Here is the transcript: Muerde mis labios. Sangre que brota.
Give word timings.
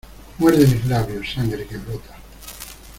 Muerde 0.39 0.65
mis 0.65 0.83
labios. 0.87 1.31
Sangre 1.35 1.67
que 1.67 1.77
brota. 1.77 2.15